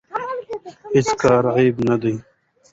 [0.93, 2.13] هیڅ کار عیب نه دی.